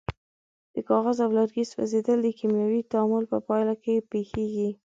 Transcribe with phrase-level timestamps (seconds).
[0.73, 4.69] د کاغذ او لرګي سوځیدل د کیمیاوي تعامل په پایله کې پیښیږي.